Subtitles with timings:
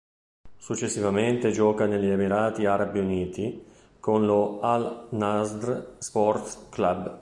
[0.57, 3.63] Successivamente gioca negli Emirati Arabi Uniti
[3.99, 7.19] con lo Al-Nasr Sports Club.